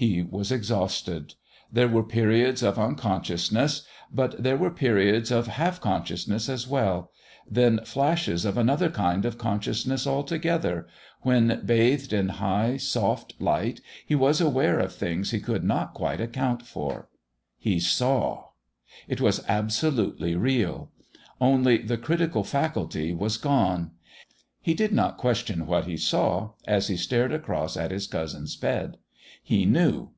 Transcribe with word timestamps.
He 0.00 0.22
was 0.22 0.52
exhausted. 0.52 1.34
There 1.72 1.88
were 1.88 2.04
periods 2.04 2.62
of 2.62 2.78
unconsciousness, 2.78 3.82
but 4.14 4.40
there 4.40 4.56
were 4.56 4.70
periods 4.70 5.32
of 5.32 5.48
half 5.48 5.80
consciousness 5.80 6.48
as 6.48 6.68
well; 6.68 7.10
then 7.50 7.80
flashes 7.84 8.44
of 8.44 8.56
another 8.56 8.90
kind 8.90 9.24
of 9.24 9.38
consciousness 9.38 10.06
altogether, 10.06 10.86
when, 11.22 11.62
bathed 11.66 12.12
in 12.12 12.28
high, 12.28 12.76
soft 12.76 13.34
light, 13.40 13.80
he 14.06 14.14
was 14.14 14.40
aware 14.40 14.78
of 14.78 14.94
things 14.94 15.32
he 15.32 15.40
could 15.40 15.64
not 15.64 15.94
quite 15.94 16.20
account 16.20 16.64
for. 16.64 17.08
He 17.58 17.80
saw. 17.80 18.50
It 19.08 19.20
was 19.20 19.44
absolutely 19.48 20.36
real. 20.36 20.92
Only, 21.40 21.78
the 21.78 21.98
critical 21.98 22.44
faculty 22.44 23.12
was 23.12 23.36
gone. 23.36 23.90
He 24.60 24.74
did 24.74 24.92
not 24.92 25.16
question 25.18 25.66
what 25.66 25.86
he 25.86 25.96
saw, 25.96 26.50
as 26.68 26.86
he 26.86 26.96
stared 26.96 27.32
across 27.32 27.76
at 27.76 27.90
his 27.90 28.06
cousin's 28.06 28.54
bed. 28.54 28.98
He 29.42 29.64
knew. 29.64 30.10